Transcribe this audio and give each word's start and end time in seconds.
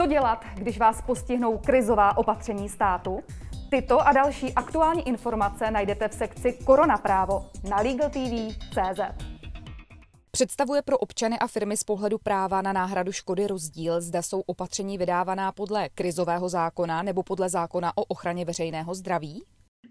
Co 0.00 0.06
dělat, 0.06 0.44
když 0.54 0.78
vás 0.78 1.02
postihnou 1.02 1.58
krizová 1.58 2.16
opatření 2.16 2.68
státu? 2.68 3.20
Tyto 3.70 4.00
a 4.00 4.12
další 4.12 4.54
aktuální 4.54 5.08
informace 5.08 5.70
najdete 5.70 6.08
v 6.08 6.14
sekci 6.14 6.58
Korona 6.64 6.96
právo 6.98 7.50
na 7.70 7.76
LegalTV.cz. 7.76 9.00
Představuje 10.30 10.82
pro 10.82 10.98
občany 10.98 11.38
a 11.38 11.46
firmy 11.46 11.76
z 11.76 11.84
pohledu 11.84 12.18
práva 12.18 12.62
na 12.62 12.72
náhradu 12.72 13.12
škody 13.12 13.46
rozdíl, 13.46 14.00
zda 14.00 14.22
jsou 14.22 14.40
opatření 14.40 14.98
vydávaná 14.98 15.52
podle 15.52 15.88
krizového 15.88 16.48
zákona 16.48 17.02
nebo 17.02 17.22
podle 17.22 17.48
zákona 17.48 17.92
o 17.96 18.04
ochraně 18.04 18.44
veřejného 18.44 18.94
zdraví? 18.94 19.44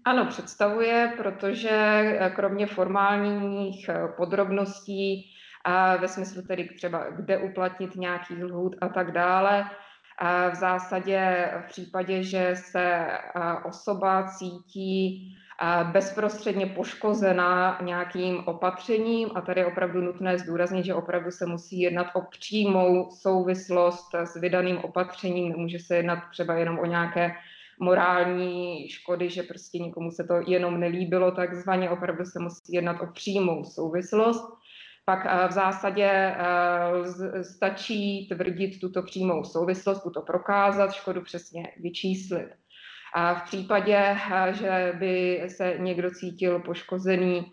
Ano, 0.04 0.26
představuje, 0.26 1.12
protože 1.16 1.70
eh, 1.70 2.30
kromě 2.30 2.66
formálních 2.66 3.88
eh, 3.88 4.08
podrobností, 4.16 5.30
a 5.64 5.96
ve 5.96 6.08
smyslu 6.08 6.42
tedy 6.42 6.68
třeba 6.76 7.10
kde 7.10 7.38
uplatnit 7.38 7.96
nějaký 7.96 8.44
lhůt 8.44 8.76
a 8.80 8.88
tak 8.88 9.12
dále, 9.12 9.70
v 10.50 10.54
zásadě 10.54 11.50
v 11.64 11.68
případě, 11.68 12.22
že 12.22 12.52
se 12.56 13.06
osoba 13.64 14.28
cítí 14.38 15.36
bezprostředně 15.92 16.66
poškozená 16.66 17.78
nějakým 17.82 18.42
opatřením 18.46 19.30
a 19.34 19.40
tady 19.40 19.60
je 19.60 19.66
opravdu 19.66 20.00
nutné 20.00 20.38
zdůraznit, 20.38 20.84
že 20.84 20.94
opravdu 20.94 21.30
se 21.30 21.46
musí 21.46 21.80
jednat 21.80 22.06
o 22.14 22.20
přímou 22.20 23.10
souvislost 23.10 24.14
s 24.14 24.36
vydaným 24.36 24.78
opatřením, 24.78 25.48
nemůže 25.48 25.78
se 25.78 25.96
jednat 25.96 26.18
třeba 26.30 26.54
jenom 26.54 26.78
o 26.78 26.86
nějaké 26.86 27.32
morální 27.78 28.88
škody, 28.88 29.30
že 29.30 29.42
prostě 29.42 29.78
někomu 29.78 30.10
se 30.10 30.24
to 30.24 30.34
jenom 30.46 30.80
nelíbilo, 30.80 31.30
takzvaně 31.30 31.90
opravdu 31.90 32.24
se 32.24 32.38
musí 32.38 32.72
jednat 32.72 33.00
o 33.00 33.06
přímou 33.06 33.64
souvislost. 33.64 34.60
Pak 35.10 35.26
eh, 35.26 35.48
v 35.48 35.52
zásadě 35.52 36.06
eh, 36.06 37.44
stačí 37.44 38.28
tvrdit 38.28 38.80
tuto 38.80 39.02
přímou 39.02 39.44
souvislost, 39.44 40.02
tuto 40.02 40.22
prokázat, 40.22 40.92
škodu 40.92 41.20
přesně 41.22 41.72
vyčíslit. 41.80 42.48
A 43.14 43.34
v 43.34 43.42
případě, 43.42 43.96
eh, 43.96 44.52
že 44.54 44.92
by 44.98 45.42
se 45.48 45.74
někdo 45.78 46.10
cítil 46.10 46.58
poškozený 46.58 47.52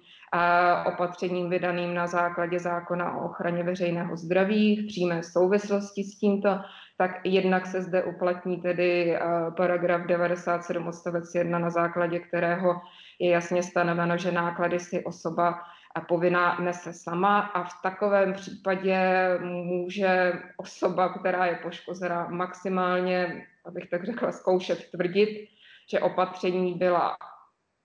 opatřením 0.86 1.50
vydaným 1.50 1.94
na 1.94 2.08
základě 2.08 2.60
zákona 2.60 3.18
o 3.18 3.26
ochraně 3.26 3.64
veřejného 3.64 4.18
zdraví 4.18 4.76
v 4.76 4.88
přímé 4.88 5.24
souvislosti 5.24 6.04
s 6.04 6.20
tímto, 6.20 6.50
tak 6.98 7.12
jednak 7.24 7.66
se 7.66 7.82
zde 7.82 8.04
uplatní 8.04 8.62
tedy 8.62 9.18
paragraf 9.58 10.02
97 10.08 10.88
odstavec 10.88 11.36
1, 11.36 11.60
na 11.60 11.70
základě 11.70 12.20
kterého 12.20 12.82
je 13.20 13.32
jasně 13.32 13.64
stanoveno, 13.64 14.18
že 14.18 14.32
náklady 14.32 14.80
si 14.80 15.04
osoba 15.04 15.60
povinná 16.02 16.60
nese 16.60 16.94
sama 16.94 17.40
a 17.40 17.64
v 17.64 17.82
takovém 17.84 18.34
případě 18.34 19.00
může 19.44 20.34
osoba, 20.58 21.14
která 21.20 21.46
je 21.46 21.56
poškozená, 21.56 22.28
maximálně, 22.28 23.48
abych 23.66 23.90
tak 23.90 24.06
řekla, 24.06 24.32
zkoušet 24.32 24.92
tvrdit, 24.92 25.48
že 25.92 26.00
opatření 26.00 26.74
byla 26.74 27.18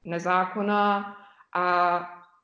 nezákonná 0.04 1.16
a 1.56 2.00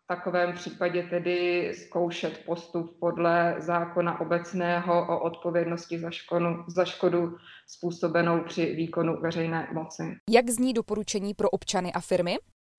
takovém 0.09 0.53
případě 0.53 1.03
tedy 1.03 1.71
zkoušet 1.75 2.45
postup 2.47 2.99
podle 3.01 3.55
zákona 3.59 4.21
obecného 4.21 5.07
o 5.07 5.21
odpovědnosti 5.21 5.99
za 5.99 6.11
škodu, 6.11 6.65
za 6.69 6.85
škodu 6.85 7.37
způsobenou 7.67 8.45
při 8.45 8.75
výkonu 8.75 9.21
veřejné 9.21 9.69
moci. 9.73 10.03
Jak 10.31 10.51
zní 10.51 10.73
doporučení 10.73 11.35
pro 11.35 11.51
občany 11.51 11.93
a 11.93 12.01
firmy? 12.01 12.37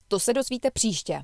To 0.08 0.20
se 0.20 0.34
dozvíte 0.34 0.72
příště. 0.72 1.22